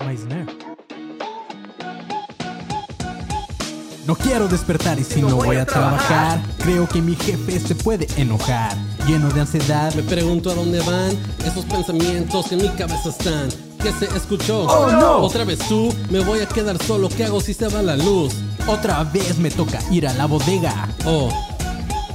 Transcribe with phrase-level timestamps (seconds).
[0.00, 0.46] my snare?
[4.06, 8.06] No quiero despertar y si no, voy a trabajar, creo que mi jefe se puede
[8.16, 8.76] enojar.
[9.06, 13.48] Lleno de ansiedad, Me pregunto a dónde van esos pensamientos que en mi cabeza están.
[13.82, 14.64] ¿Qué se escuchó?
[14.64, 15.18] Oh, no.
[15.18, 17.08] Otra vez tú, me voy a quedar solo.
[17.08, 18.34] ¿Qué hago si se va la luz?
[18.66, 20.88] otra vez me toca ir a la bodega.
[21.04, 21.28] Oh,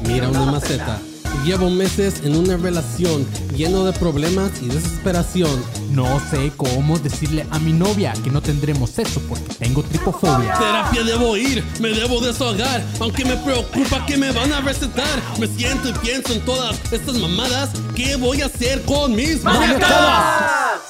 [0.02, 1.00] mira una maceta.
[1.46, 5.79] Llevo meses en una relación lleno de problemas y desesperación.
[5.90, 10.54] No sé cómo decirle a mi novia que no tendremos sexo porque tengo tripofobia.
[10.54, 15.20] Terapia debo ir, me debo desahogar, aunque me preocupa que me van a recetar.
[15.40, 17.72] Me siento y pienso en todas estas mamadas.
[17.96, 20.90] ¿Qué voy a hacer con mis maniacadas?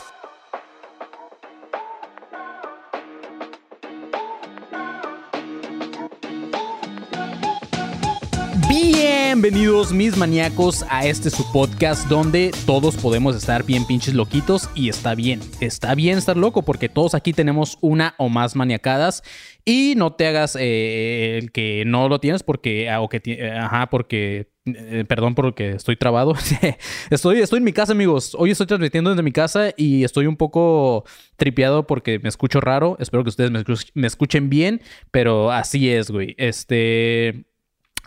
[9.42, 14.90] Bienvenidos mis maníacos a este su podcast donde todos podemos estar bien pinches loquitos y
[14.90, 19.24] está bien, está bien estar loco porque todos aquí tenemos una o más maniacadas
[19.64, 23.50] y no te hagas eh, el que no lo tienes porque, ah, o que, eh,
[23.50, 26.34] ajá, porque, eh, perdón porque estoy trabado.
[27.10, 30.36] estoy, estoy en mi casa amigos, hoy estoy transmitiendo desde mi casa y estoy un
[30.36, 31.06] poco
[31.38, 33.52] tripeado porque me escucho raro, espero que ustedes
[33.94, 37.46] me escuchen bien, pero así es, güey, este...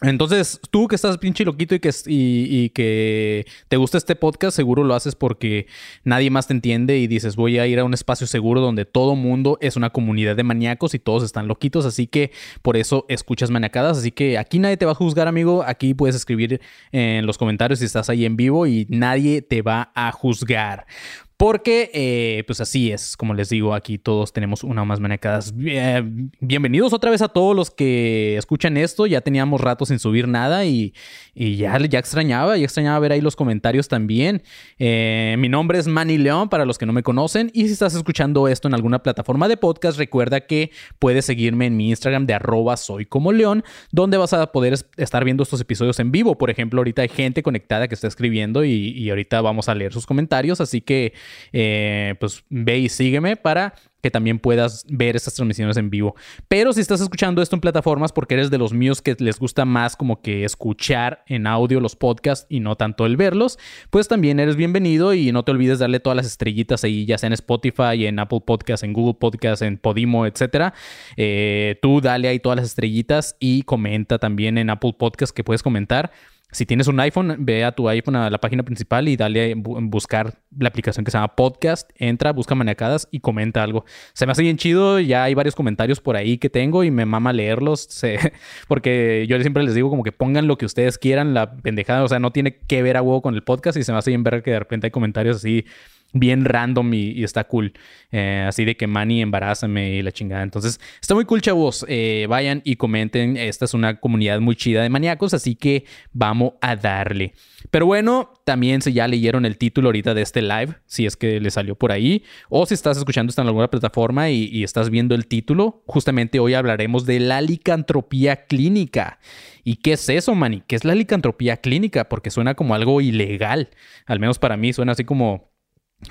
[0.03, 4.85] Entonces, tú que estás pinche loquito y que, y, que te gusta este podcast, seguro
[4.85, 5.67] lo haces porque
[6.05, 9.15] nadie más te entiende y dices, voy a ir a un espacio seguro donde todo
[9.15, 13.51] mundo es una comunidad de maníacos y todos están loquitos, así que por eso escuchas
[13.51, 17.39] maniacadas, así que aquí nadie te va a juzgar, amigo, aquí puedes escribir en los
[17.39, 20.87] comentarios si estás ahí en vivo y nadie te va a juzgar.
[21.37, 25.57] Porque, eh, pues así es, como les digo, aquí todos tenemos una o más maniacadas.
[25.57, 29.07] Bien- bienvenidos otra vez a todos los que escuchan esto.
[29.07, 30.95] Ya teníamos rato sin subir nada y,
[31.35, 34.43] ya, extrañaba, ya extrañaba ver ahí los comentarios también.
[34.79, 37.51] Eh, mi nombre es Manny León, para los que no me conocen.
[37.53, 40.71] Y si estás escuchando esto en alguna plataforma de podcast, recuerda que
[41.01, 44.87] puedes seguirme en mi Instagram de arroba soy como león, donde vas a poder es-
[44.97, 46.39] estar viendo estos episodios en vivo.
[46.39, 49.93] Por ejemplo, ahorita hay gente conectada que está escribiendo y, y ahorita vamos a leer
[49.93, 50.61] sus comentarios.
[50.61, 51.15] Así que,
[51.53, 56.17] eh, pues ve y sígueme para que también puedas ver estas transmisiones en vivo.
[56.49, 59.65] Pero si estás escuchando esto en plataformas porque eres de los míos que les gusta
[59.65, 63.59] más como que escuchar en audio los podcasts y no tanto el verlos,
[63.91, 67.29] pues también eres bienvenido y no te olvides darle todas las estrellitas ahí, ya sea
[67.29, 70.75] en Spotify, en Apple Podcasts, en Google Podcasts, en Podimo, etcétera.
[71.17, 75.63] Eh, tú dale ahí todas las estrellitas y comenta también en Apple Podcasts que puedes
[75.63, 76.11] comentar.
[76.53, 79.79] Si tienes un iPhone, ve a tu iPhone a la página principal y dale bu-
[79.91, 81.91] buscar la aplicación que se llama Podcast.
[81.97, 83.85] Entra, busca maniacadas y comenta algo.
[84.13, 85.01] Se me hace bien chido.
[85.01, 87.89] Ya hay varios comentarios por ahí que tengo y me mama leerlos.
[88.69, 92.05] porque yo siempre les digo como que pongan lo que ustedes quieran, la pendejada.
[92.05, 94.11] O sea, no tiene que ver a huevo con el podcast y se me hace
[94.11, 95.65] bien ver que de repente hay comentarios así
[96.13, 97.73] bien random y, está cool.
[98.11, 100.43] Eh, así de que Manny embarázame y la chingada.
[100.43, 101.85] Entonces, está muy cool, chavos.
[101.89, 103.37] Eh, vayan y comenten.
[103.37, 107.33] Esta es una comunidad muy chida de maníacos, así que vamos a darle.
[107.71, 111.41] Pero bueno, también si ya leyeron el título ahorita de este live, si es que
[111.41, 114.91] le salió por ahí, o si estás escuchando esto en alguna plataforma y, y estás
[114.91, 119.19] viendo el título, justamente hoy hablaremos de la licantropía clínica.
[119.65, 120.63] ¿Y qué es eso, Manny?
[120.67, 122.09] ¿Qué es la licantropía clínica?
[122.09, 123.71] Porque suena como algo ilegal.
[124.07, 125.52] Al menos para mí suena así como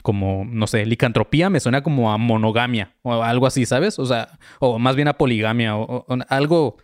[0.03, 3.99] como, no sé, licantropía me suena como a monogamia o algo así, ¿sabes?
[3.99, 6.77] O sea, o más bien a poligamia o, algo,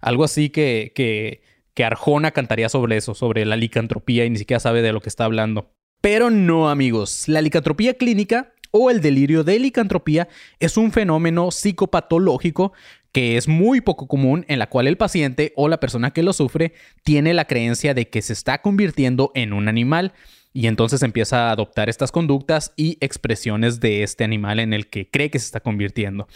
[0.00, 1.42] algo así que, que,
[1.74, 5.08] que Arjona cantaría sobre eso, sobre la licantropía y ni siquiera sabe de lo que
[5.08, 5.72] está hablando.
[6.00, 12.72] Pero no, amigos, la licantropía clínica o el delirio de licantropía es un fenómeno psicopatológico
[13.12, 16.32] que es muy poco común en la cual el paciente o la persona que lo
[16.32, 16.72] sufre
[17.04, 20.12] tiene la creencia de que se está convirtiendo en un animal
[20.54, 25.10] y entonces empieza a adoptar estas conductas y expresiones de este animal en el que
[25.10, 26.28] cree que se está convirtiendo.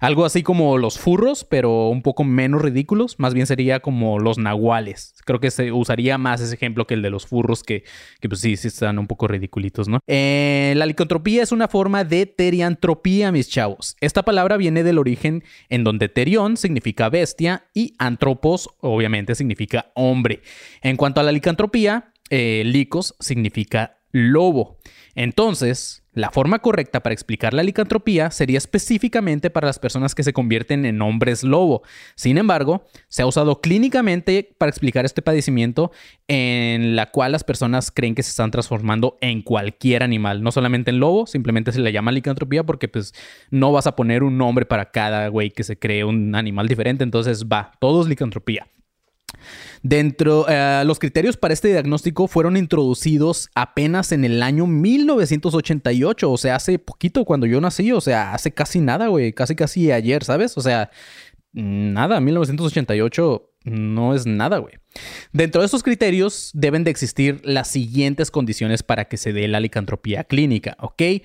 [0.00, 4.38] Algo así como los furros, pero un poco menos ridículos, más bien sería como los
[4.38, 5.14] nahuales.
[5.26, 7.84] Creo que se usaría más ese ejemplo que el de los furros, que,
[8.20, 10.00] que pues sí, sí están un poco ridiculitos, ¿no?
[10.06, 13.96] Eh, la licantropía es una forma de teriantropía, mis chavos.
[14.00, 20.40] Esta palabra viene del origen en donde terión significa bestia y antropos obviamente significa hombre.
[20.80, 24.78] En cuanto a la licantropía, eh, licos significa lobo.
[25.14, 30.32] Entonces, la forma correcta para explicar la licantropía sería específicamente para las personas que se
[30.32, 31.82] convierten en hombres lobo.
[32.14, 35.92] Sin embargo, se ha usado clínicamente para explicar este padecimiento
[36.26, 40.90] en la cual las personas creen que se están transformando en cualquier animal, no solamente
[40.90, 43.14] en lobo, simplemente se le llama licantropía porque pues
[43.50, 47.04] no vas a poner un nombre para cada güey que se cree un animal diferente,
[47.04, 48.66] entonces va, todo es licantropía.
[49.88, 56.36] Dentro, eh, los criterios para este diagnóstico fueron introducidos apenas en el año 1988, o
[56.36, 60.24] sea, hace poquito cuando yo nací, o sea, hace casi nada, güey, casi casi ayer,
[60.24, 60.58] ¿sabes?
[60.58, 60.90] O sea,
[61.52, 64.74] nada, 1988 no es nada, güey.
[65.32, 69.60] Dentro de estos criterios deben de existir las siguientes condiciones para que se dé la
[69.60, 71.02] licantropía clínica, ¿ok?
[71.02, 71.22] Eh,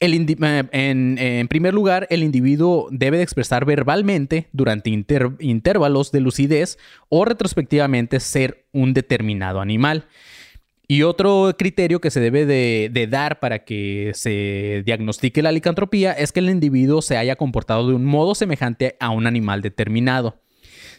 [0.00, 6.78] en, primer lugar, el individuo debe de expresar verbalmente durante intervalos de lucidez
[7.10, 10.06] o retrospectivamente ser un determinado animal.
[10.88, 16.32] Y otro criterio que se debe de, dar para que se diagnostique la licantropía es
[16.32, 20.40] que el individuo se haya comportado de un modo semejante a un animal determinado.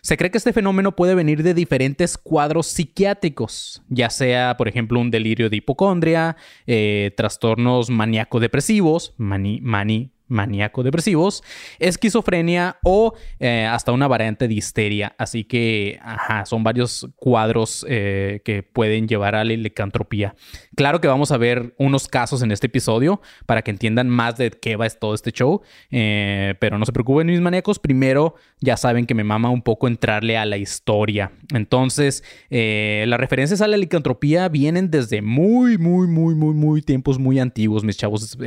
[0.04, 5.00] Se cree que este fenómeno puede venir de diferentes cuadros psiquiátricos, ya sea, por ejemplo,
[5.00, 11.44] un delirio de hipocondria, eh, trastornos maníaco-depresivos, mani, mani, maníaco-depresivos,
[11.78, 15.14] esquizofrenia o eh, hasta una variante de histeria.
[15.18, 20.36] Así que, ajá, son varios cuadros eh, que pueden llevar a la licantropía.
[20.76, 24.52] Claro que vamos a ver unos casos en este episodio para que entiendan más de
[24.52, 25.62] qué va todo este show,
[25.92, 27.78] eh, pero no se preocupen mis maníacos.
[27.78, 31.32] Primero, ya saben que me mama un poco entrarle a la historia.
[31.54, 37.40] Entonces, las referencias a la licantropía vienen desde muy, muy, muy, muy, muy tiempos muy
[37.40, 38.38] antiguos, mis chavos.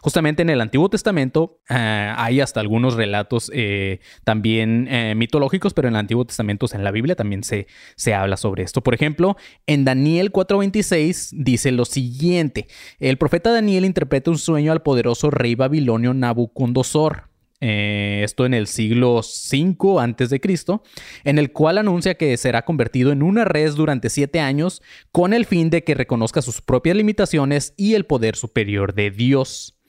[0.00, 5.88] justamente en el Antiguo Testamento, eh, hay hasta algunos relatos eh, también eh, mitológicos, pero
[5.88, 8.82] en el Antiguo Testamento, en la Biblia también se, se habla sobre esto.
[8.82, 9.36] Por ejemplo,
[9.66, 12.66] en Daniel 4:26 dice lo siguiente,
[12.98, 17.28] el profeta Daniel interpreta un sueño al poderoso rey babilonio Nabucodonosor.
[17.60, 20.82] esto en el siglo V antes de Cristo,
[21.24, 24.82] en el cual anuncia que será convertido en una res durante siete años
[25.12, 29.79] con el fin de que reconozca sus propias limitaciones y el poder superior de Dios.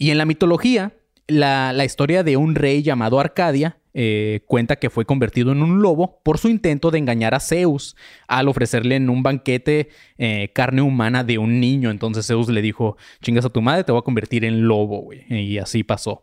[0.00, 0.94] Y en la mitología,
[1.28, 6.22] la, historia de un rey llamado Arcadia eh, cuenta que fue convertido en un lobo
[6.22, 11.22] por su intento de engañar a Zeus al ofrecerle en un banquete eh, carne humana
[11.22, 11.90] de un niño.
[11.90, 15.26] Entonces Zeus le dijo, chingas a tu madre, te voy a convertir en lobo, güey.
[15.28, 16.22] Y así pasó.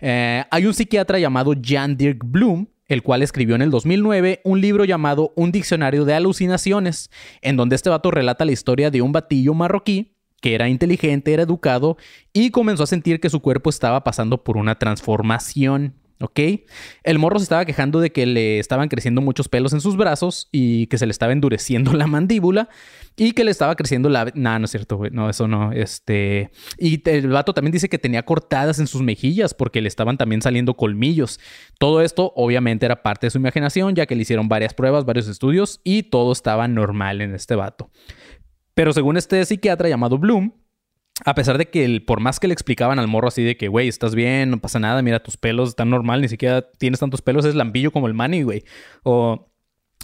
[0.00, 4.62] Eh, hay un psiquiatra llamado Jan Dirk Bloom, el cual escribió en el 2009 un
[4.62, 7.10] libro llamado Un diccionario de alucinaciones,
[7.42, 11.42] en donde este vato relata la historia de un batillo marroquí que era inteligente, era
[11.42, 11.96] educado
[12.32, 15.94] y comenzó a sentir que su cuerpo estaba pasando por una transformación.
[16.22, 16.38] ¿Ok?
[17.02, 20.50] El morro se estaba quejando de que le estaban creciendo muchos pelos en sus brazos
[20.52, 22.68] y que se le estaba endureciendo la mandíbula
[23.16, 24.30] y que le estaba creciendo la...
[24.34, 25.10] No, no es cierto, güey.
[25.12, 25.72] No, eso no.
[25.72, 26.50] Este...
[26.76, 30.42] Y el vato también dice que tenía cortadas en sus mejillas porque le estaban también
[30.42, 31.40] saliendo colmillos.
[31.78, 35.26] Todo esto obviamente era parte de su imaginación ya que le hicieron varias pruebas, varios
[35.26, 37.90] estudios y todo estaba normal en este vato.
[38.80, 40.54] Pero según este psiquiatra llamado Bloom,
[41.26, 43.88] a pesar de que por más que le explicaban al morro así de que, güey,
[43.88, 47.44] estás bien, no pasa nada, mira, tus pelos están normal, ni siquiera tienes tantos pelos,
[47.44, 48.64] es lambillo como el Manny, güey.
[49.02, 49.50] O,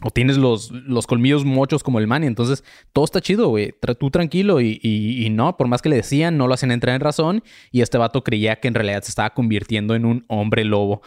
[0.03, 2.27] o tienes los, los, colmillos mochos como el Manny.
[2.27, 3.75] Entonces, todo está chido, güey.
[3.99, 4.61] Tú tranquilo.
[4.61, 7.43] Y, y, no, por más que le decían, no lo hacían entrar en razón.
[7.73, 11.01] Y este vato creía que en realidad se estaba convirtiendo en un hombre lobo.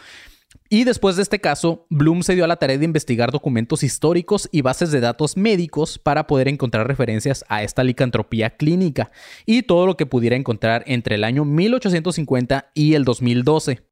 [0.68, 4.48] Y después de este caso, Bloom se dio a la tarea de investigar documentos históricos
[4.52, 9.10] y bases de datos médicos para poder encontrar referencias a esta licantropía clínica
[9.46, 13.89] y todo lo que pudiera encontrar entre el año 1850 y el 2012.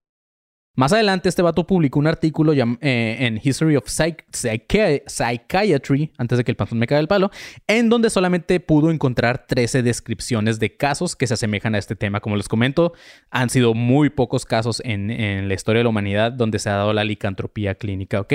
[0.74, 6.52] Más adelante, este vato publicó un artículo eh, en History of Psychiatry, antes de que
[6.52, 7.32] el panzón me caiga el palo,
[7.66, 12.20] en donde solamente pudo encontrar 13 descripciones de casos que se asemejan a este tema.
[12.20, 12.92] Como les comento,
[13.30, 16.74] han sido muy pocos casos en, en la historia de la humanidad donde se ha
[16.74, 18.34] dado la licantropía clínica, ¿ok?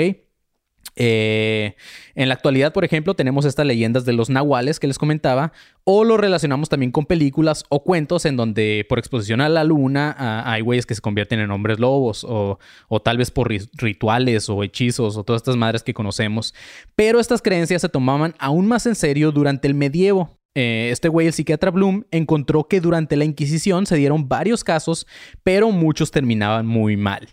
[0.96, 1.74] Eh,
[2.14, 6.04] en la actualidad, por ejemplo, tenemos estas leyendas de los nahuales que les comentaba, o
[6.04, 10.14] lo relacionamos también con películas o cuentos en donde por exposición a la luna
[10.46, 12.58] hay güeyes que se convierten en hombres lobos, o,
[13.02, 16.54] tal vez por rituales o hechizos, o todas estas madres que conocemos.
[16.94, 20.38] Pero estas creencias se tomaban aún más en serio durante el medievo.
[20.56, 25.04] Eh, este güey, el psiquiatra Bloom, encontró que durante la Inquisición se dieron varios casos,
[25.42, 27.28] pero muchos terminaban muy mal.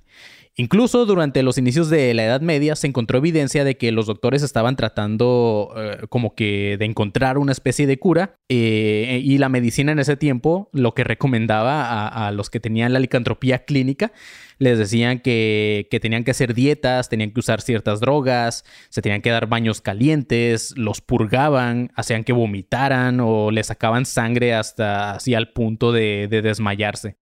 [0.61, 4.43] Incluso durante los inicios de la Edad Media se encontró evidencia de que los doctores
[4.43, 9.91] estaban tratando eh, como que de encontrar una especie de cura eh, y la medicina
[9.91, 14.11] en ese tiempo lo que recomendaba a, los que tenían la licantropía clínica
[14.59, 19.31] les decían que, tenían que hacer dietas, tenían que usar ciertas drogas, se tenían que
[19.31, 25.53] dar baños calientes, los purgaban, hacían que vomitaran o les sacaban sangre hasta así al
[25.53, 27.20] punto de desmayarse.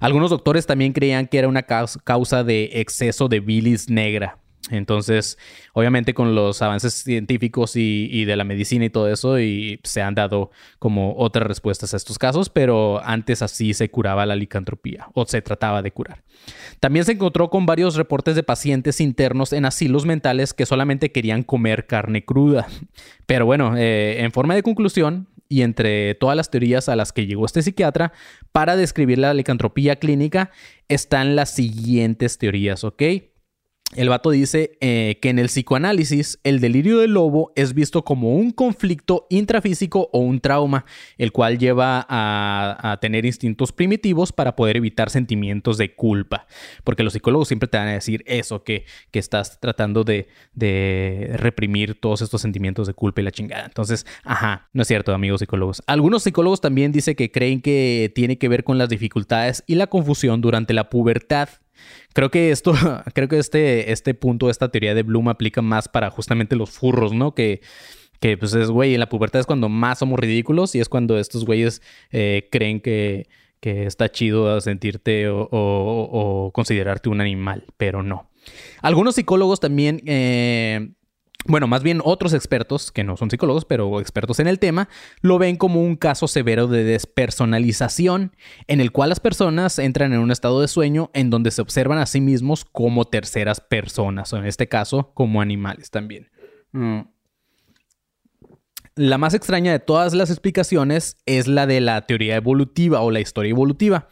[0.00, 4.38] Algunos doctores también creían que era una causa de exceso de bilis negra.
[4.70, 5.38] Entonces,
[5.72, 10.14] obviamente con los avances científicos y, de la medicina y todo eso, y se han
[10.14, 15.24] dado como otras respuestas a estos casos, pero antes así se curaba la licantropía o
[15.26, 16.22] se trataba de curar.
[16.78, 21.42] También se encontró con varios reportes de pacientes internos en asilos mentales que solamente querían
[21.42, 22.68] comer carne cruda.
[23.26, 27.26] Pero bueno, eh, en forma de conclusión, y entre todas las teorías a las que
[27.26, 28.12] llegó este psiquiatra
[28.52, 30.52] para describir la licantropía clínica
[30.88, 33.02] están las siguientes teorías, ¿ok?
[33.96, 38.36] El vato dice eh, que en el psicoanálisis el delirio del lobo es visto como
[38.36, 40.84] un conflicto intrafísico o un trauma,
[41.18, 46.46] el cual lleva a, tener instintos primitivos para poder evitar sentimientos de culpa.
[46.84, 51.32] Porque los psicólogos siempre te van a decir eso, que, que estás tratando de, de,
[51.34, 53.64] reprimir todos estos sentimientos de culpa y la chingada.
[53.64, 55.82] Entonces, ajá, no es cierto, amigos psicólogos.
[55.88, 59.88] Algunos psicólogos también dicen que creen que tiene que ver con las dificultades y la
[59.88, 61.48] confusión durante la pubertad
[62.12, 62.72] Creo que esto,
[63.14, 67.12] creo que este, este punto, esta teoría de Bloom aplica más para justamente los furros,
[67.12, 67.34] ¿no?
[67.34, 67.60] Que,
[68.20, 71.18] que pues es, güey, en la pubertad es cuando más somos ridículos y es cuando
[71.18, 73.28] estos güeyes eh, creen que,
[73.60, 78.28] que, está chido sentirte o, considerarte un animal, pero no.
[78.82, 80.90] Algunos psicólogos también eh,
[81.46, 84.88] bueno, más bien otros expertos, que no son psicólogos, pero expertos en el tema,
[85.22, 90.20] lo ven como un caso severo de despersonalización, en el cual las personas entran en
[90.20, 94.36] un estado de sueño en donde se observan a sí mismos como terceras personas, o
[94.36, 96.30] en este caso, como animales también.
[96.72, 97.00] Mm.
[98.96, 103.20] La más extraña de todas las explicaciones es la de la teoría evolutiva o la
[103.20, 104.08] historia evolutiva.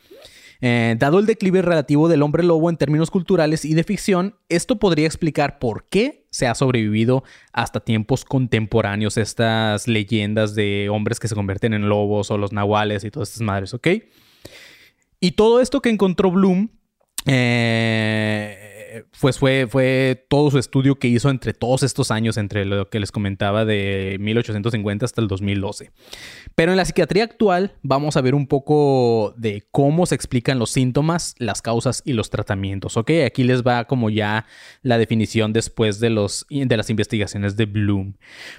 [0.61, 4.79] Eh, dado el declive relativo del hombre lobo en términos culturales y de ficción, esto
[4.79, 7.23] podría explicar por qué se ha sobrevivido
[7.53, 13.05] hasta tiempos contemporáneos estas leyendas de hombres que se convierten en lobos o los nahuales
[13.05, 13.88] y todas estas madres, ¿ok?
[15.21, 16.71] Y todo esto que encontró Bloom
[17.27, 18.67] eh,
[19.21, 23.00] pues fue, fue todo su estudio que hizo entre todos estos años, entre lo que
[23.00, 25.90] les comentaba de 1850 hasta el 2012.
[26.55, 30.71] Pero en la psiquiatría actual vamos a ver un poco de cómo se explican los
[30.71, 32.97] síntomas, las causas y los tratamientos.
[32.97, 34.47] Ok, aquí les va como ya
[34.83, 38.14] la definición después de, los, de las investigaciones de Bloom.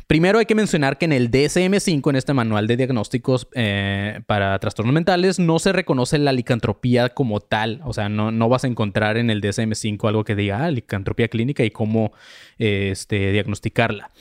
[0.08, 4.58] Primero hay que mencionar que en el DSM5, en este manual de diagnósticos eh, para
[4.60, 7.82] trastornos mentales, no se reconoce la licantropía como tal.
[7.84, 11.28] O sea, no, no vas a encontrar en el DSM5 algo que diga ah, licantropía
[11.28, 12.14] clínica y cómo
[12.58, 14.12] este, diagnosticarla.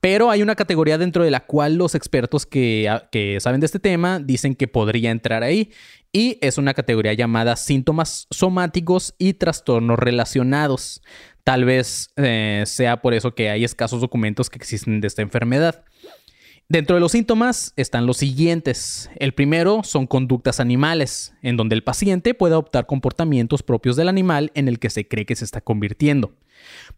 [0.00, 3.80] Pero hay una categoría dentro de la cual los expertos que, que, saben de este
[3.80, 5.72] tema dicen que podría entrar ahí.
[6.12, 11.02] Y es una categoría llamada síntomas somáticos y trastornos relacionados.
[11.44, 15.84] Tal vez eh, sea por eso que hay escasos documentos que existen de esta enfermedad.
[16.70, 19.08] Dentro de los síntomas están los siguientes.
[19.16, 24.52] El primero son conductas animales, en donde el paciente puede adoptar comportamientos propios del animal
[24.54, 26.34] en el que se cree que se está convirtiendo.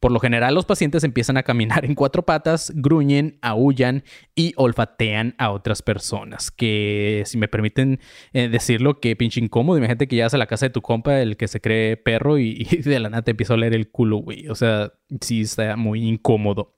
[0.01, 4.03] Por lo general, los pacientes empiezan a caminar en cuatro patas, gruñen, aullan
[4.35, 6.51] y olfatean a otras personas.
[6.51, 8.01] Que, si me permiten
[8.33, 9.79] eh, decirlo, que pinche incómodo.
[9.79, 12.67] Imagínate que llegas a la casa de tu compa, el que se cree perro, y,
[12.73, 14.49] y de la nada te empieza a oler el culo, güey.
[14.49, 16.75] O sea, sí está muy incómodo.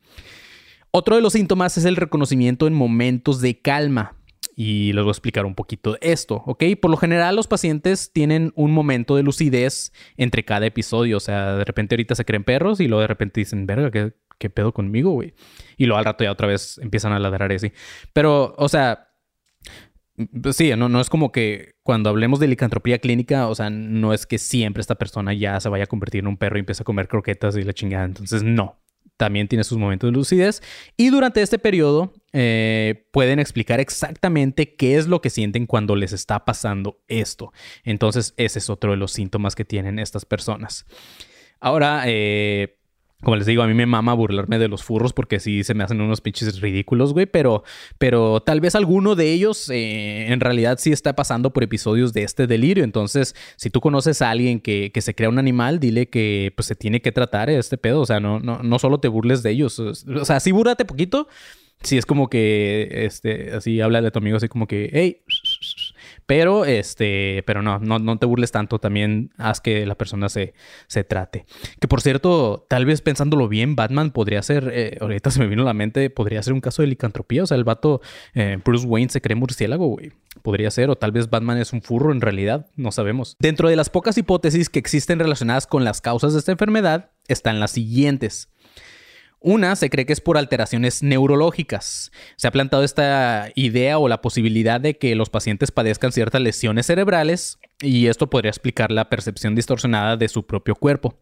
[0.95, 4.15] Otro de los síntomas es el reconocimiento en momentos de calma.
[4.55, 6.65] Y les voy a explicar un poquito esto, ¿ok?
[6.81, 11.17] Por lo general los pacientes tienen un momento de lucidez entre cada episodio.
[11.17, 13.91] O sea, de repente ahorita se creen perros y luego de repente dicen, verga,
[14.39, 15.33] ¿qué, pedo conmigo, güey?
[15.79, 17.73] Y luego al rato ya otra vez empiezan a ladrar así.
[18.13, 19.09] Pero, o sea,
[20.51, 24.27] sí, no, no es como que cuando hablemos de licantropía clínica, o sea, no es
[24.27, 26.85] que siempre esta persona ya se vaya a convertir en un perro y empiece a
[26.85, 28.05] comer croquetas y la chingada.
[28.05, 28.83] Entonces, no
[29.23, 30.65] también tiene sus momentos de lucidez.
[30.97, 36.13] Y durante este periodo eh, pueden explicar exactamente qué es lo que sienten cuando les
[36.13, 37.53] está pasando esto.
[37.85, 40.87] Entonces, ese es otro de los síntomas que tienen estas personas.
[41.61, 42.81] Ahora, eh,
[43.23, 45.85] como les digo, a mí me mama burlarme de los furros porque sí se me
[45.85, 47.27] hacen unos pinches ridículos, güey.
[47.27, 47.63] Pero,
[47.99, 52.25] pero tal vez alguno de ellos eh, en realidad sí está pasando por episodios de
[52.25, 52.83] este delirio.
[52.83, 56.67] Entonces, si tú conoces a alguien que, que, se crea un animal, dile que pues
[56.67, 58.01] se tiene que tratar este pedo.
[58.01, 59.79] O sea, no, no, no solo te burles de ellos.
[59.79, 61.29] O sea, sí búrate poquito.
[61.83, 65.23] Si es como que, este, así habla de tu amigo, así como que, hey,
[66.27, 68.79] pero, este, pero no, no, no te burles tanto.
[68.79, 70.55] También haz que la persona se,
[70.87, 71.45] se trate.
[71.81, 75.63] Que por cierto, tal vez pensándolo bien, Batman podría ser, eh, ahorita se me vino
[75.63, 77.43] a la mente, podría ser un caso de licantropía.
[77.43, 78.01] O sea, el vato,
[78.35, 80.13] eh, Bruce Wayne se cree murciélago, güey.
[80.43, 83.37] Podría ser, o tal vez Batman es un furro en realidad, no sabemos.
[83.39, 87.61] Dentro de las pocas hipótesis que existen relacionadas con las causas de esta enfermedad, están
[87.61, 88.52] las siguientes.
[89.43, 92.13] Una se cree que es por alteraciones neurológicas.
[92.37, 96.87] Se ha plantado esta idea o la posibilidad de que los pacientes padezcan ciertas lesiones
[96.87, 101.19] cerebrales y esto podría explicar la percepción distorsionada de su propio cuerpo.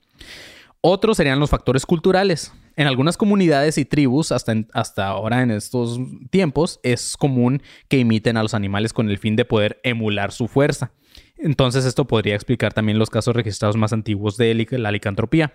[0.83, 2.53] Otros serían los factores culturales.
[2.77, 5.99] En algunas comunidades y tribus, hasta, hasta ahora en estos
[6.31, 10.47] tiempos, es común que imiten a los animales con el fin de poder emular su
[10.47, 10.93] fuerza.
[11.37, 15.55] Entonces esto podría explicar también los casos registrados más antiguos de la licantropía.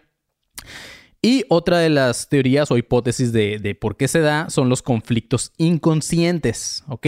[1.26, 4.84] Y otra de las teorías o hipótesis de, de por qué se da son los
[4.84, 7.08] conflictos inconscientes, ¿ok?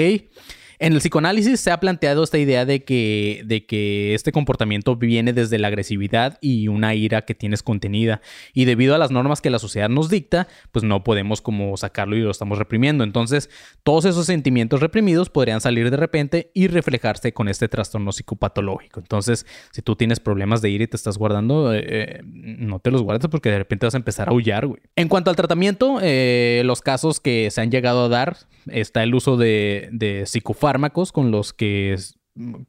[0.80, 5.34] En el psicoanálisis se ha planteado esta idea de que, de que este comportamiento viene
[5.34, 8.22] desde la agresividad y una ira que tienes contenida.
[8.54, 12.16] Y debido a las normas que la sociedad nos dicta, pues no podemos como sacarlo
[12.16, 13.04] y lo estamos reprimiendo.
[13.04, 13.50] Entonces,
[13.82, 19.00] todos esos sentimientos reprimidos podrían salir de repente y reflejarse con este trastorno psicopatológico.
[19.00, 22.92] Entonces, si tú tienes problemas de ira y te estás guardando, eh, eh, no te
[22.92, 24.80] los guardes porque de repente vas a empezar a aullar, güey.
[24.96, 29.16] En cuanto al tratamiento, eh, los casos que se han llegado a dar, está el
[29.16, 30.26] uso de, de
[30.68, 31.96] fármacos con los que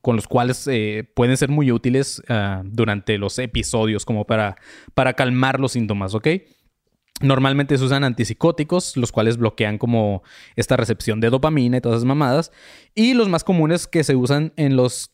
[0.00, 4.54] con los cuales eh, pueden ser muy útiles ah, durante los episodios como para,
[4.94, 6.28] para calmar los síntomas, ¿ok?
[7.20, 10.22] Normalmente se usan antipsicóticos, los cuales bloquean como
[10.54, 12.52] esta recepción de dopamina y todas esas mamadas.
[12.94, 15.10] Y los más comunes que se usan en los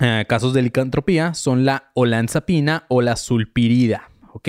[0.00, 4.48] eh, casos de licantropía son la olanzapina o la sulpirida, ¿ok?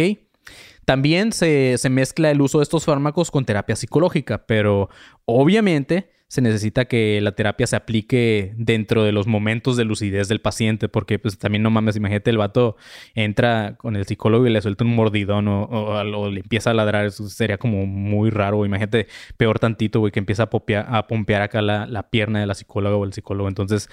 [0.83, 4.89] También se, se mezcla el uso de estos fármacos con terapia psicológica, pero
[5.23, 10.41] obviamente se necesita que la terapia se aplique dentro de los momentos de lucidez del
[10.41, 12.77] paciente, porque pues también no mames, imagínate el vato
[13.15, 17.27] entra con el psicólogo y le suelta un mordidón o, le empieza a ladrar, eso
[17.29, 19.07] sería como muy raro, imagínate
[19.37, 23.03] peor tantito, güey, que empieza a, a pompear acá la, pierna de la psicóloga o
[23.03, 23.89] el psicólogo, entonces...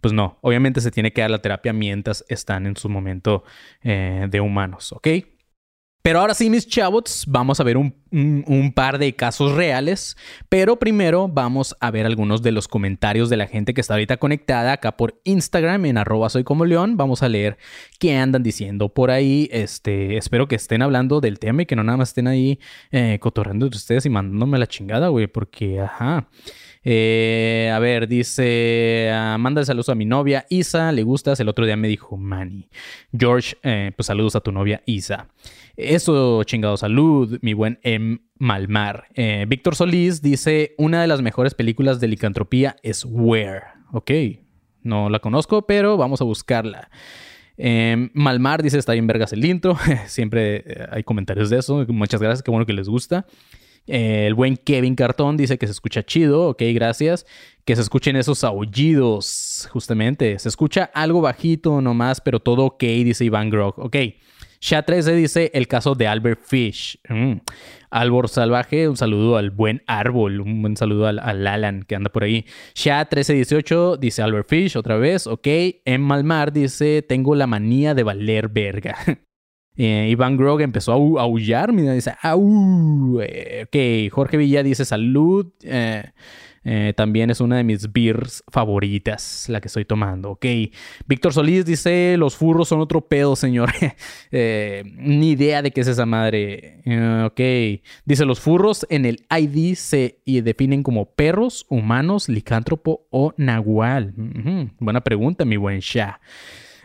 [0.00, 3.44] Pues no, obviamente se tiene que dar la terapia mientras están en su momento
[3.84, 5.06] eh, de humanos, ¿ok?
[6.02, 10.16] Pero ahora sí, mis chavos, vamos a ver un, par de casos reales.
[10.48, 14.16] Pero primero vamos a ver algunos de los comentarios de la gente que está ahorita
[14.16, 16.96] conectada acá por Instagram en arroba soy como león.
[16.96, 17.56] Vamos a leer
[18.00, 19.48] qué andan diciendo por ahí.
[19.52, 22.58] Este, espero que estén hablando del tema y que no nada más estén ahí
[22.90, 25.28] eh, cotorreando de ustedes y mandándome la chingada, güey.
[25.28, 26.26] Porque, ajá.
[26.84, 31.38] Eh, a ver, dice, uh, manda saludos a mi novia Isa, le gustas.
[31.40, 32.68] El otro día me dijo Manny.
[33.16, 35.28] George, eh, pues saludos a tu novia Isa.
[35.76, 38.20] Eso, chingado, salud, mi buen M.
[38.38, 39.06] Malmar.
[39.14, 43.62] Eh, Víctor Solís dice, una de las mejores películas de licantropía es Where.
[43.92, 44.10] Ok,
[44.82, 46.90] no la conozco, pero vamos a buscarla.
[47.56, 49.76] Em, Malmar dice, está bien vergas el intro.
[50.06, 51.84] Siempre eh, hay comentarios de eso.
[51.88, 53.26] Muchas gracias, qué bueno que les gusta.
[53.86, 57.26] Eh, el buen Kevin Cartón dice que se escucha chido, ok, gracias.
[57.64, 60.38] Que se escuchen esos aullidos, justamente.
[60.38, 63.78] Se escucha algo bajito nomás, pero todo ok, dice Iván Grog.
[63.78, 63.96] Ok.
[64.62, 66.98] Sha13 dice el caso de Albert Fish.
[67.08, 67.38] Mm.
[67.90, 72.22] Albor Salvaje, un saludo al buen árbol, un buen saludo al, Alan que anda por
[72.22, 72.46] ahí.
[72.74, 75.48] Sha1318 dice Albert Fish otra vez, ok.
[75.84, 78.96] En Malmar dice tengo la manía de valer verga.
[79.76, 83.20] Eh, Iván Grog empezó a aullar, mira, dice, au.
[83.22, 85.46] Eh, Jorge Villa dice salud.
[85.62, 86.04] Eh,
[86.64, 90.32] eh, también es una de mis beers favoritas, la que estoy tomando.
[90.32, 90.46] Ok.
[91.06, 93.70] Víctor Solís dice: Los furros son otro pedo, señor.
[94.30, 96.82] Ni idea de qué es esa madre.
[97.24, 97.82] Ok.
[98.04, 104.12] Dice: Los furros en el ID se definen como perros, humanos, licántropo o nahual.
[104.78, 106.20] Buena pregunta, mi buen Shah.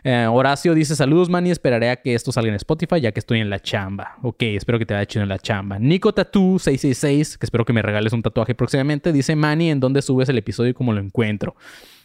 [0.10, 1.52] Eh, Horacio dice: Saludos, Manny.
[1.52, 4.16] Esperaré a que esto salga en Spotify ya que estoy en la chamba.
[4.22, 5.80] Ok, espero que te vaya chido en la chamba.
[5.80, 10.02] Nico Tattoo 666, que espero que me regales un tatuaje próximamente, dice: Manny, ¿en dónde
[10.02, 11.58] subes el episodio y cómo lo encuentro?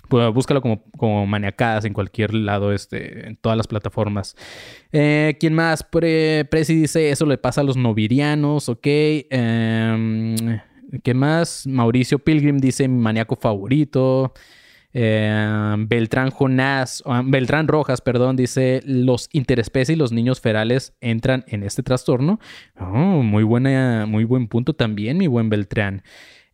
[0.09, 4.35] Pues búscalo como, maniacadas en cualquier lado, este, en todas las plataformas.
[4.91, 5.85] Eh, ¿Quién más?
[5.85, 8.69] Prezi dice: Eso le pasa a los novirianos.
[8.69, 8.85] Ok.
[8.85, 10.35] Em,
[11.05, 11.69] ¿Qué más?
[11.69, 14.35] Mauricio Pilgrim dice: Mi maníaco favorito.
[14.95, 21.63] Eh, Beltrán Jonás, Beltrán Rojas, perdón, dice, los interespecies y los niños ferales entran en
[21.63, 22.41] este trastorno.
[22.79, 26.03] Oh, muy, buena, muy buen punto también, mi buen Beltrán.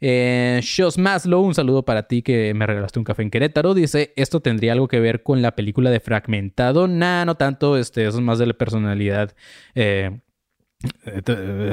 [0.01, 3.74] Eh, Shows Maslow, un saludo para ti que me regalaste un café en Querétaro.
[3.74, 6.87] Dice, ¿esto tendría algo que ver con la película de Fragmentado?
[6.87, 9.35] Nah, no tanto, este, eso es más de la personalidad.
[9.74, 10.20] Eh,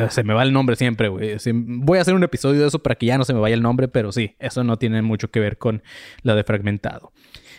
[0.10, 1.38] se me va el nombre siempre, güey.
[1.54, 3.62] Voy a hacer un episodio de eso para que ya no se me vaya el
[3.62, 5.84] nombre, pero sí, eso no tiene mucho que ver con
[6.24, 7.12] la de fragmentado.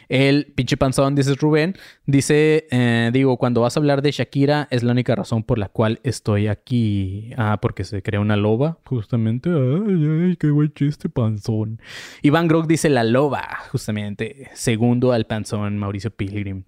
[0.09, 1.75] El pinche panzón, dice Rubén,
[2.07, 5.69] dice, eh, digo, cuando vas a hablar de Shakira es la única razón por la
[5.69, 7.31] cual estoy aquí.
[7.37, 9.51] Ah, porque se crea una loba, justamente.
[9.51, 11.81] Ay, ay, qué güey chiste, panzón.
[12.23, 14.49] Iván Grog dice la loba, justamente.
[14.55, 16.65] Segundo al panzón, Mauricio Pilgrim.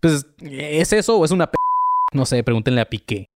[0.00, 1.56] Pues, ¿es eso o es una p...
[2.12, 3.28] No sé, pregúntenle a Piqué.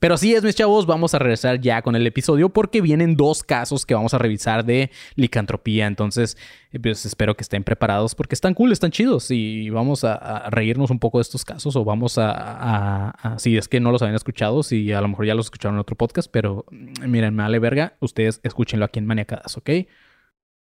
[0.00, 3.42] Pero así es, mis chavos, vamos a regresar ya con el episodio porque vienen dos
[3.42, 5.86] casos que vamos a revisar de licantropía.
[5.86, 6.38] Entonces,
[6.72, 10.90] eh, pues espero que estén preparados porque están cool, están chidos y vamos a, reírnos
[10.90, 14.62] un poco de estos casos o vamos a, si es que no los habían escuchado,
[14.62, 17.58] si a lo mejor ya los escucharon en otro podcast, pero mm, miren, me vale
[17.58, 19.70] verga, ustedes escúchenlo aquí en Maniacadas, ¿ok?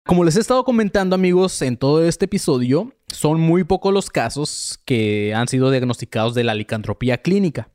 [0.05, 4.81] Como les he estado comentando amigos en todo este episodio, son muy pocos los casos
[4.85, 7.71] que han sido diagnosticados de la licantropía clínica.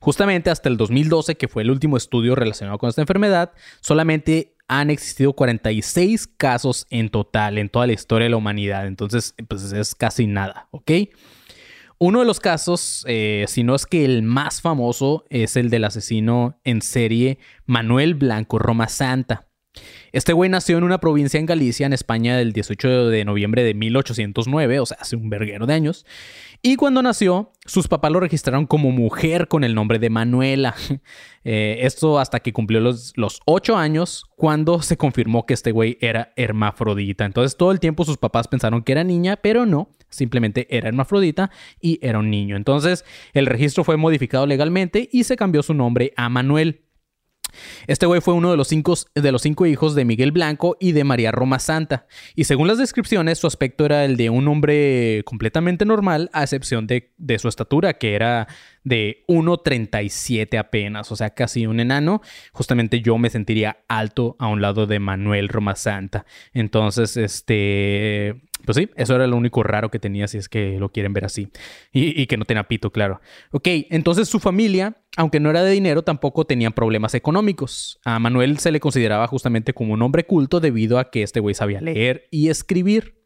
[0.00, 4.90] Justamente hasta el 2012, que fue el último estudio relacionado con esta enfermedad, solamente han
[4.90, 8.86] existido 46 casos en total en toda la historia de la humanidad.
[8.86, 10.90] Entonces, pues es casi nada, ¿ok?
[11.98, 15.84] Uno de los casos, eh, si no es que el más famoso, es el del
[15.84, 19.46] asesino en serie Manuel Blanco Roma Santa.
[20.12, 23.74] Este güey nació en una provincia en Galicia, en España, del 18 de noviembre de
[23.74, 26.06] 1809, o sea, hace un verguero de años.
[26.62, 30.74] Y cuando nació, sus papás lo registraron como mujer con el nombre de Manuela.
[31.46, 35.98] Eh, esto hasta que cumplió los, los 8 años, cuando se confirmó que este güey
[36.00, 37.26] era hermafrodita.
[37.26, 41.50] Entonces todo el tiempo sus papás pensaron que era niña, pero no, simplemente era hermafrodita
[41.82, 42.56] y era un niño.
[42.56, 46.83] Entonces el registro fue modificado legalmente y se cambió su nombre a Manuel.
[47.86, 50.92] Este güey fue uno de los, cinco, de los cinco hijos de Miguel Blanco y
[50.92, 52.06] de María Roma Santa.
[52.34, 56.86] Y según las descripciones, su aspecto era el de un hombre completamente normal, a excepción
[56.86, 58.48] de, de su estatura, que era
[58.84, 62.20] de 1,37 apenas, o sea, casi un enano.
[62.52, 66.26] Justamente yo me sentiría alto a un lado de Manuel Roma Santa.
[66.52, 70.90] Entonces, este, pues sí, eso era lo único raro que tenía, si es que lo
[70.90, 71.48] quieren ver así.
[71.92, 73.20] Y, que no tenía pito, claro.
[73.50, 78.00] Ok, entonces su familia, aunque no era de dinero, tampoco tenían problemas económicos.
[78.04, 81.54] A Manuel se le consideraba justamente como un hombre culto debido a que este güey
[81.54, 83.22] sabía leer y escribir.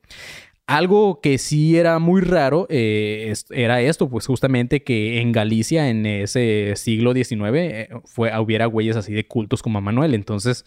[0.66, 6.04] Algo que sí era muy raro eh, era esto, pues justamente que en Galicia en
[6.04, 10.12] ese siglo XIX eh, fue, hubiera güeyes así de cultos como a Manuel.
[10.12, 10.66] Entonces,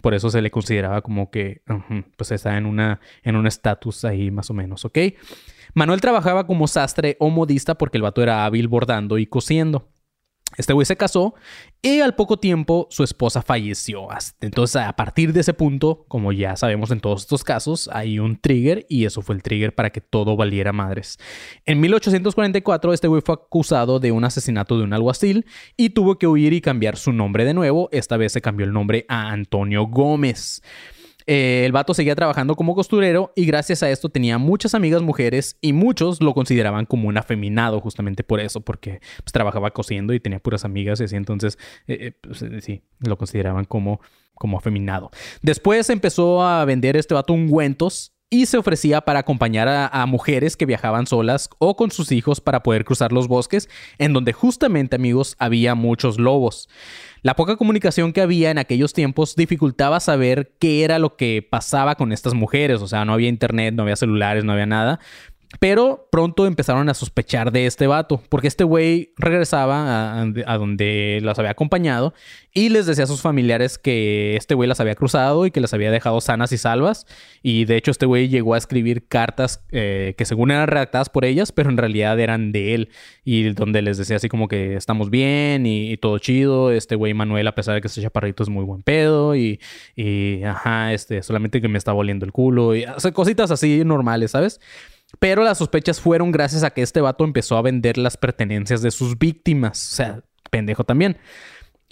[0.00, 1.62] por eso se le consideraba como que
[2.16, 4.98] pues está en una en un estatus ahí más o menos, ¿ok?
[5.74, 9.88] Manuel trabajaba como sastre o modista porque el vato era hábil bordando y cosiendo.
[10.56, 11.34] Este güey se casó
[11.82, 14.08] y al poco tiempo su esposa falleció.
[14.40, 18.36] Entonces, a partir de ese punto, como ya sabemos en todos estos casos, hay un
[18.40, 21.18] trigger y eso fue el trigger para que todo valiera madres.
[21.64, 26.26] En 1844, este güey fue acusado de un asesinato de un alguacil y tuvo que
[26.26, 27.88] huir y cambiar su nombre de nuevo.
[27.92, 30.62] Esta vez se cambió el nombre a Antonio Gómez.
[31.26, 35.58] Eh, el vato seguía trabajando como costurero y gracias a esto tenía muchas amigas mujeres
[35.60, 40.20] y muchos lo consideraban como un afeminado justamente por eso, porque pues, trabajaba cosiendo y
[40.20, 44.00] tenía puras amigas y así, entonces eh, eh, pues, sí, lo consideraban como,
[44.34, 45.10] como afeminado.
[45.42, 50.66] Después empezó a vender este vato ungüentos y se ofrecía para acompañar a, mujeres que
[50.66, 55.36] viajaban solas o con sus hijos para poder cruzar los bosques, en donde justamente, amigos,
[55.38, 56.68] había muchos lobos.
[57.22, 61.94] La poca comunicación que había en aquellos tiempos dificultaba saber qué era lo que pasaba
[61.94, 65.00] con estas mujeres, o sea, no había internet, no había celulares, no había nada,
[65.60, 71.38] pero pronto empezaron a sospechar de este vato, porque este güey regresaba a, donde las
[71.38, 72.14] había acompañado
[72.52, 75.72] y les decía a sus familiares que este güey las había cruzado y que las
[75.74, 77.06] había dejado sanas y salvas.
[77.42, 81.24] Y de hecho este güey llegó a escribir cartas eh, que según eran redactadas por
[81.24, 82.88] ellas, pero en realidad eran de él.
[83.24, 86.72] Y donde les decía así como que estamos bien y, todo chido.
[86.72, 89.60] Este güey Manuel, a pesar de que este chaparrito es muy buen pedo y,
[90.44, 94.60] ajá, este, solamente que me está volviendo el culo y hace cositas así normales, ¿sabes?
[95.18, 98.90] Pero las sospechas fueron gracias a que este vato empezó a vender las pertenencias de
[98.90, 99.92] sus víctimas.
[99.92, 101.16] O sea, pendejo también.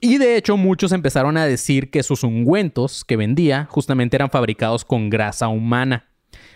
[0.00, 4.85] Y de hecho muchos empezaron a decir que sus ungüentos que vendía justamente eran fabricados
[4.85, 6.09] con grasa humana.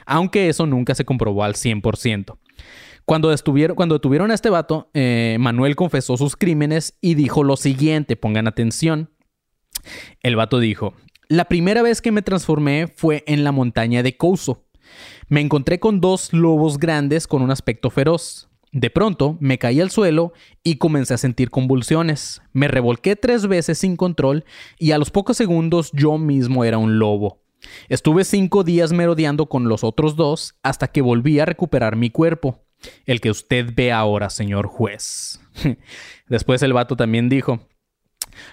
[0.04, 2.36] Aunque eso nunca se comprobó al 100%.
[3.04, 3.34] Cuando,
[3.74, 8.46] cuando detuvieron a este vato, eh, Manuel confesó sus crímenes y dijo lo siguiente, pongan
[8.46, 9.10] atención.
[10.22, 10.94] El vato dijo,
[11.28, 14.67] la primera vez que me transformé fue en la montaña de Couso.
[15.28, 18.48] Me encontré con dos lobos grandes con un aspecto feroz.
[18.72, 22.42] De pronto me caí al suelo y comencé a sentir convulsiones.
[22.52, 24.44] Me revolqué tres veces sin control
[24.78, 27.42] y a los pocos segundos yo mismo era un lobo.
[27.88, 32.64] Estuve cinco días merodeando con los otros dos hasta que volví a recuperar mi cuerpo.
[33.06, 35.40] El que usted ve ahora, señor juez.
[36.28, 37.60] Después el vato también dijo,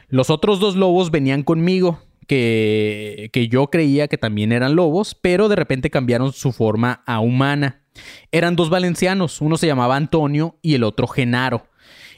[0.07, 5.49] los otros dos lobos venían conmigo que, que yo creía que también eran lobos, pero
[5.49, 7.81] de repente cambiaron su forma a humana.
[8.31, 11.67] Eran dos valencianos, uno se llamaba Antonio y el otro Genaro,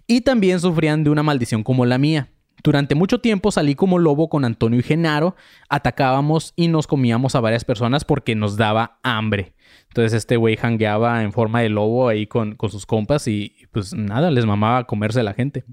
[0.07, 2.29] y también sufrían de una maldición como la mía.
[2.63, 5.35] Durante mucho tiempo salí como lobo con Antonio y Genaro,
[5.69, 9.53] atacábamos y nos comíamos a varias personas porque nos daba hambre.
[9.89, 13.93] Entonces este güey jangueaba en forma de lobo ahí con, con sus compas y pues
[13.93, 15.65] nada, les mamaba comerse a la gente.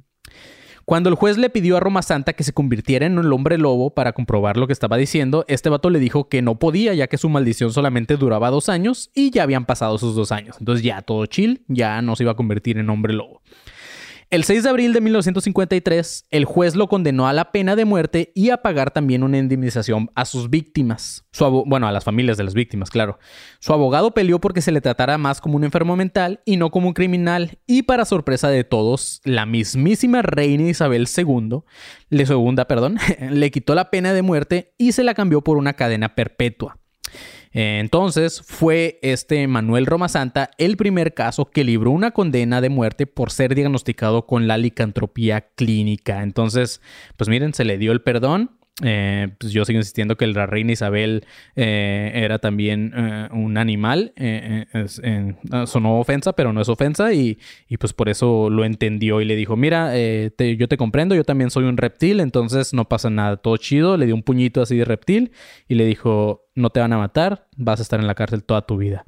[0.84, 3.94] Cuando el juez le pidió a Roma Santa que se convirtiera en un hombre lobo
[3.94, 7.16] para comprobar lo que estaba diciendo, este vato le dijo que no podía, ya que
[7.16, 10.56] su maldición solamente duraba dos años y ya habían pasado esos dos años.
[10.58, 13.40] Entonces ya todo chill, ya no se iba a convertir en hombre lobo.
[14.30, 18.32] El 6 de abril de 1953, el juez lo condenó a la pena de muerte
[18.34, 21.24] y a pagar también una indemnización a sus víctimas.
[21.66, 23.18] bueno, a las familias de las víctimas, claro.
[23.60, 26.88] Su abogado peleó porque se le tratara más como un enfermo mental y no como
[26.88, 27.58] un criminal.
[27.66, 31.60] Y para sorpresa de todos, la mismísima reina Isabel II,
[32.08, 32.98] le segunda, perdón,
[33.30, 36.78] le quitó la pena de muerte y se la cambió por una cadena perpetua.
[37.56, 43.06] Entonces fue este Manuel Roma Santa el primer caso que libró una condena de muerte
[43.06, 46.24] por ser diagnosticado con la licantropía clínica.
[46.24, 46.82] Entonces,
[47.16, 50.72] pues miren, se le dio el perdón eh, pues yo sigo insistiendo que la reina
[50.72, 54.12] Isabel eh, era también eh, un animal.
[55.52, 57.12] Ah, sonó ofensa, pero no es ofensa.
[57.12, 57.38] Y,
[57.78, 61.64] pues por eso lo entendió y le dijo: Mira, yo te comprendo, yo también soy
[61.64, 63.96] un reptil, entonces no pasa nada, todo chido.
[63.96, 65.30] Le dio un puñito así de reptil
[65.68, 68.66] y le dijo: No te van a matar, vas a estar en la cárcel toda
[68.66, 69.06] tu vida.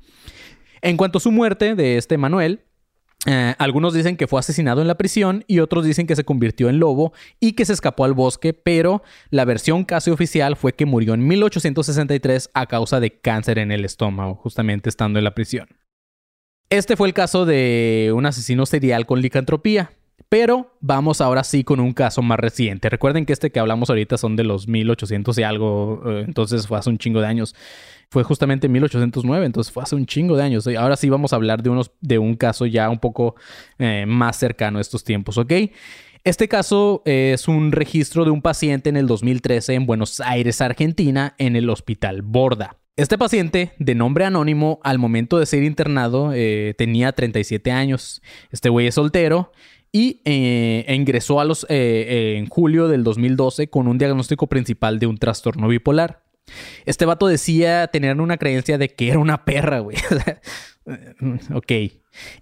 [0.80, 2.60] En cuanto a su muerte de este Manuel,
[3.26, 6.68] eh, algunos dicen que fue asesinado en la prisión y otros dicen que se convirtió
[6.68, 10.86] en lobo y que se escapó al bosque, pero la versión casi oficial fue que
[10.86, 15.68] murió en 1863 a causa de cáncer en el estómago, justamente estando en la prisión.
[16.70, 19.90] Este fue el caso de un asesino serial con licantropía.
[20.28, 22.88] Pero vamos ahora sí con un caso más reciente.
[22.88, 26.78] Recuerden que este que hablamos ahorita son de los 1800 y algo, eh, entonces fue
[26.78, 27.54] hace un chingo de años.
[28.10, 30.66] Fue justamente en 1809, entonces fue hace un chingo de años.
[30.78, 33.34] Ahora sí vamos a hablar de, unos, de un caso ya un poco
[33.78, 35.52] eh, más cercano a estos tiempos, ¿ok?
[36.24, 41.34] Este caso es un registro de un paciente en el 2013 en Buenos Aires, Argentina,
[41.38, 42.78] en el Hospital Borda.
[42.96, 48.22] Este paciente, de nombre anónimo, al momento de ser internado eh, tenía 37 años.
[48.50, 49.52] Este güey es soltero
[49.92, 54.98] y eh, ingresó a los, eh, eh, en julio del 2012 con un diagnóstico principal
[54.98, 56.22] de un trastorno bipolar.
[56.84, 59.96] Este vato decía tener una creencia de que era una perra, güey.
[61.54, 61.72] ok.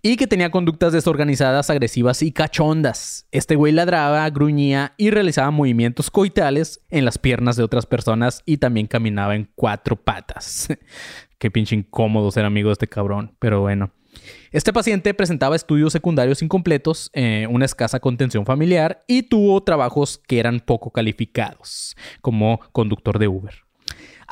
[0.03, 3.27] Y que tenía conductas desorganizadas, agresivas y cachondas.
[3.33, 8.59] Este güey ladraba, gruñía y realizaba movimientos coitales en las piernas de otras personas y
[8.59, 10.69] también caminaba en cuatro patas.
[11.39, 13.91] Qué pinche incómodo ser amigo de este cabrón, pero bueno.
[14.53, 20.39] Este paciente presentaba estudios secundarios incompletos, eh, una escasa contención familiar y tuvo trabajos que
[20.39, 23.64] eran poco calificados, como conductor de Uber.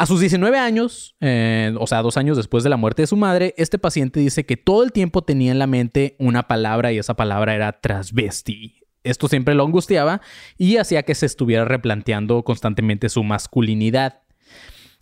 [0.02, 3.16] A sus 19 años, eh, o sea, dos años después de la muerte de su
[3.16, 6.98] madre, este paciente dice que todo el tiempo tenía en la mente una palabra y
[6.98, 8.82] esa palabra era transvesti.
[9.04, 10.20] Esto siempre lo angustiaba
[10.58, 14.22] y hacía que se estuviera replanteando constantemente su masculinidad.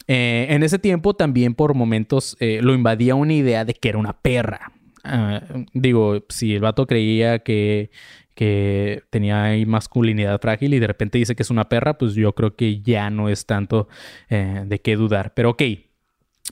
[0.06, 4.20] Eh, en ese tiempo también por momentos lo invadía una idea de que era una
[4.20, 4.70] perra.
[5.02, 5.40] Ah,
[5.72, 7.90] digo, si el vato creía que,
[8.34, 12.34] que tenía ahí masculinidad frágil y de repente dice que es una perra, pues yo
[12.34, 13.88] creo que ya no es tanto
[14.28, 15.34] eh, de qué dudar.
[15.34, 15.62] Pero ok.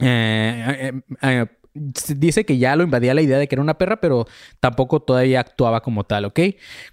[0.00, 4.26] Eh, eh, dice que ya lo invadía la idea de que era una perra, pero
[4.60, 6.40] tampoco todavía actuaba como tal, ¿ok?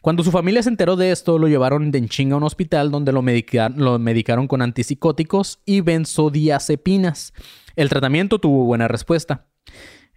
[0.01, 3.11] Cuando su familia se enteró de esto, lo llevaron de chinga a un hospital donde
[3.11, 7.33] lo, medicaron con antipsicóticos y benzodiazepinas.
[7.75, 9.47] El tratamiento tuvo buena respuesta.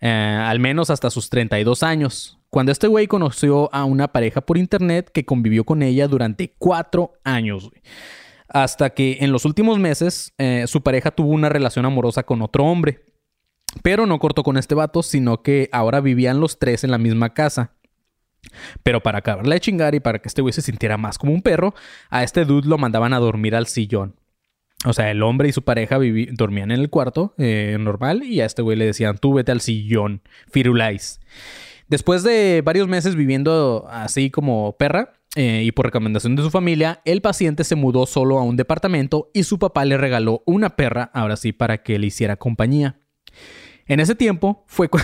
[0.00, 5.10] Al menos hasta sus 32 años, cuando este güey conoció a una pareja por internet
[5.12, 7.70] que convivió con ella durante cuatro años.
[8.48, 12.64] Hasta que en los últimos meses eh, su pareja tuvo una relación amorosa con otro
[12.64, 13.04] hombre.
[13.82, 17.34] Pero no cortó con este vato, sino que ahora vivían los tres en la misma
[17.34, 17.72] casa.
[18.82, 21.42] Pero para acabarle de chingar y para que este güey se sintiera más como un
[21.42, 21.74] perro,
[22.08, 24.16] a este dude lo mandaban a dormir al sillón.
[24.84, 25.98] O sea, el hombre y su pareja
[26.32, 29.60] dormían en el cuarto eh, normal y a este güey le decían, tú vete al
[29.60, 31.20] sillón, firulais.
[31.88, 37.00] Después de varios meses viviendo así como perra eh, y por recomendación de su familia,
[37.04, 41.10] el paciente se mudó solo a un departamento y su papá le regaló una perra,
[41.14, 43.00] ahora sí, para que le hiciera compañía.
[43.86, 44.88] En ese tiempo fue...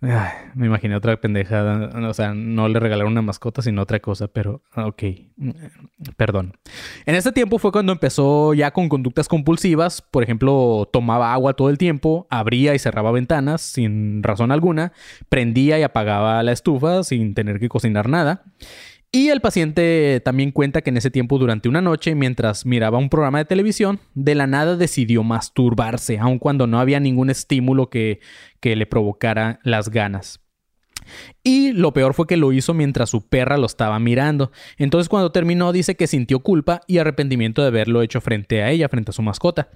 [0.00, 2.08] me imaginé otra pendejada.
[2.08, 5.02] O sea, no le regalaron una mascota, sino otra cosa, pero ok.
[6.16, 6.56] Perdón.
[7.04, 10.00] En este tiempo fue cuando empezó ya con conductas compulsivas.
[10.00, 14.92] Por ejemplo, tomaba agua todo el tiempo, abría y cerraba ventanas sin razón alguna,
[15.28, 18.44] prendía y apagaba la estufa sin tener que cocinar nada.
[19.12, 23.08] Y el paciente también cuenta que en ese tiempo, durante una noche, mientras miraba un
[23.08, 28.20] programa de televisión, de la nada decidió masturbarse, aun cuando no había ningún estímulo que,
[28.60, 30.40] que le provocara las ganas.
[31.42, 34.52] Y lo peor fue que lo hizo mientras su perra lo estaba mirando.
[34.76, 38.88] Entonces cuando terminó dice que sintió culpa y arrepentimiento de haberlo hecho frente a ella,
[38.88, 39.70] frente a su mascota.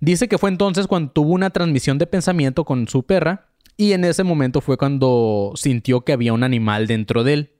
[0.00, 4.04] Dice que fue entonces cuando tuvo una transmisión de pensamiento con su perra y en
[4.04, 7.50] ese momento fue cuando sintió que había un animal dentro de él.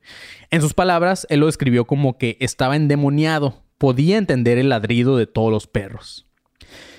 [0.50, 5.26] En sus palabras, él lo describió como que estaba endemoniado, podía entender el ladrido de
[5.26, 6.26] todos los perros.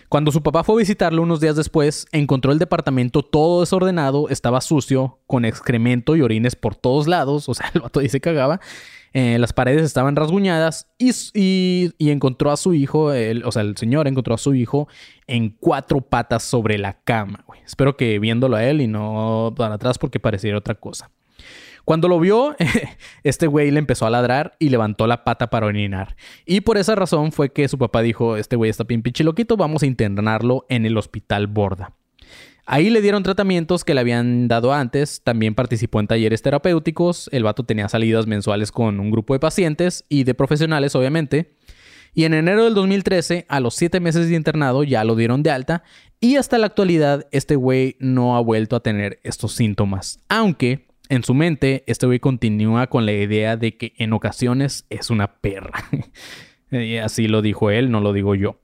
[0.09, 4.61] Cuando su papá fue a visitarlo unos días después, encontró el departamento todo desordenado, estaba
[4.61, 8.59] sucio, con excremento y orines por todos lados, o sea, el vato se cagaba.
[9.13, 13.11] Eh, las paredes estaban rasguñadas y, encontró a su hijo,
[13.45, 14.87] o sea, el señor encontró a su hijo
[15.27, 17.45] en cuatro patas sobre la cama.
[17.65, 21.11] Espero que viéndolo a él y no para atrás porque pareciera otra cosa.
[21.85, 22.55] Cuando lo vio,
[23.23, 26.15] este güey le empezó a ladrar y levantó la pata para orinar.
[26.45, 29.57] Y por esa razón fue que su papá dijo, este güey está bien pinche loquito,
[29.57, 31.93] vamos a internarlo en el hospital Borda.
[32.65, 37.43] Ahí le dieron tratamientos que le habían dado antes, también participó en talleres terapéuticos, el
[37.43, 41.55] vato tenía salidas mensuales con un grupo de pacientes y de profesionales obviamente.
[42.15, 45.51] Y en enero del 2013, a los siete meses de internado, ya lo dieron de
[45.51, 45.83] alta
[46.19, 50.19] y hasta la actualidad este güey no ha vuelto a tener estos síntomas.
[50.29, 55.09] Aunque en su mente, este güey continúa con la idea de que en ocasiones es
[55.09, 55.73] una perra.
[56.71, 58.59] y así lo dijo él, no lo digo yo.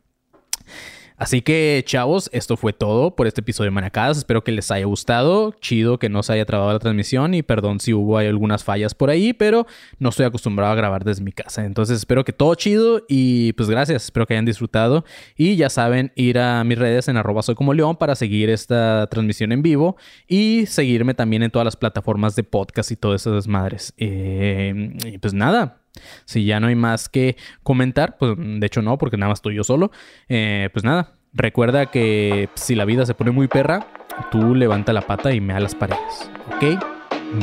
[1.20, 4.20] Así que, chavos, esto fue todo por este episodio de Manacadas.
[4.20, 5.54] Espero que les haya gustado.
[5.60, 9.10] Chido que no se haya trabado la transmisión y perdón si hubo algunas fallas por
[9.10, 9.68] ahí, pero
[10.00, 11.66] no estoy acostumbrado a grabar desde mi casa.
[11.66, 14.06] Entonces, espero que todo chido y pues gracias.
[14.06, 15.04] Espero que hayan disfrutado.
[15.36, 19.08] Y ya saben, ir a mis redes en arroba soy como león para seguir esta
[19.08, 23.46] transmisión en vivo y seguirme también en todas las plataformas de podcast y todas esas
[23.46, 23.94] madres.
[23.98, 25.82] Eh, y pues nada,
[26.26, 29.56] si ya no hay más que comentar, pues de hecho no, porque nada más estoy
[29.56, 29.92] yo solo.
[30.28, 33.88] Eh, pues nada, recuerda que si la vida se pone muy perra,
[34.32, 36.30] tú levanta la pata y me da las paredes.
[36.56, 36.80] ¿Ok?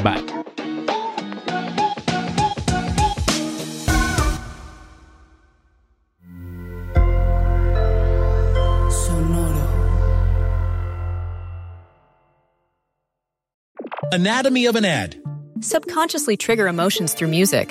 [0.02, 0.46] Bye.
[14.12, 15.16] Anatomy of an ad.
[15.60, 17.70] Subconsciously trigger emotions through music.